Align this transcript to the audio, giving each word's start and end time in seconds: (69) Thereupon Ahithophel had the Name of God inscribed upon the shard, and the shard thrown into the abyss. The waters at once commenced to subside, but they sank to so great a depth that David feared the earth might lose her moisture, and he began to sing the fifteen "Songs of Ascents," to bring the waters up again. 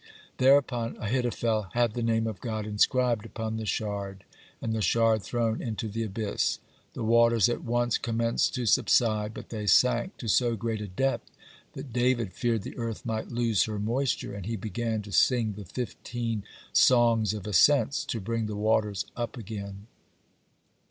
(69) 0.31 0.31
Thereupon 0.39 0.97
Ahithophel 0.97 1.61
had 1.75 1.93
the 1.93 2.01
Name 2.01 2.25
of 2.25 2.41
God 2.41 2.65
inscribed 2.65 3.23
upon 3.23 3.57
the 3.57 3.67
shard, 3.67 4.23
and 4.59 4.73
the 4.73 4.81
shard 4.81 5.21
thrown 5.21 5.61
into 5.61 5.87
the 5.87 6.01
abyss. 6.01 6.57
The 6.95 7.03
waters 7.03 7.47
at 7.47 7.63
once 7.63 7.99
commenced 7.99 8.55
to 8.55 8.65
subside, 8.65 9.31
but 9.31 9.49
they 9.49 9.67
sank 9.67 10.17
to 10.17 10.27
so 10.27 10.55
great 10.55 10.81
a 10.81 10.87
depth 10.87 11.29
that 11.73 11.93
David 11.93 12.33
feared 12.33 12.63
the 12.63 12.77
earth 12.79 13.05
might 13.05 13.29
lose 13.29 13.65
her 13.65 13.77
moisture, 13.77 14.33
and 14.33 14.47
he 14.47 14.55
began 14.55 15.03
to 15.03 15.11
sing 15.11 15.53
the 15.53 15.65
fifteen 15.65 16.45
"Songs 16.73 17.35
of 17.35 17.45
Ascents," 17.45 18.03
to 18.05 18.19
bring 18.19 18.47
the 18.47 18.55
waters 18.55 19.05
up 19.15 19.37
again. 19.37 19.85